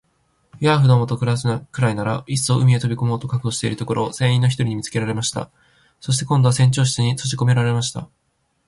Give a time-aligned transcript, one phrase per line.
[0.59, 5.51] ヤーフどもと暮すくらいなら、いっそ海へ飛び込もうと覚悟しているところを、船員の一人に見つけられました。
[5.99, 8.09] そして、今度は船長室にとじこめられました。